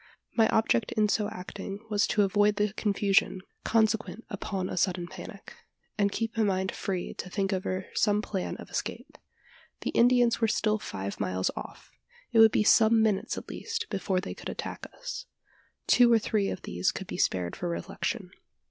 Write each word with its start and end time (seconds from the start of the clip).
My 0.35 0.47
object 0.49 0.91
in 0.93 1.09
so 1.09 1.29
acting 1.29 1.85
was 1.91 2.07
to 2.07 2.23
avoid 2.23 2.55
the 2.55 2.73
confusion, 2.73 3.41
consequent 3.63 4.25
upon 4.31 4.67
a 4.67 4.75
sudden 4.75 5.05
panic, 5.05 5.53
and 5.95 6.11
keep 6.11 6.35
my 6.35 6.41
mind 6.41 6.71
free 6.71 7.13
to 7.13 7.29
think 7.29 7.53
over 7.53 7.85
some 7.93 8.19
plan 8.19 8.55
of 8.57 8.71
escape. 8.71 9.15
The 9.81 9.91
Indians 9.91 10.41
were 10.41 10.47
still 10.47 10.79
five 10.79 11.19
miles 11.19 11.51
off. 11.55 11.91
It 12.31 12.39
would 12.39 12.51
be 12.51 12.63
some 12.63 13.03
minutes 13.03 13.37
at 13.37 13.47
least 13.47 13.85
before 13.91 14.19
they 14.19 14.33
could 14.33 14.49
attack 14.49 14.87
us. 14.91 15.27
Two 15.85 16.11
or 16.11 16.17
three 16.17 16.49
of 16.49 16.63
these 16.63 16.91
could 16.91 17.05
be 17.05 17.19
spared 17.19 17.55
for 17.55 17.69
reflection. 17.69 18.31